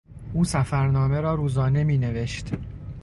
او 0.33 0.45
سفرنامه 0.45 1.19
را 1.21 1.35
روزانه 1.35 1.83
مینوشت. 1.83 2.47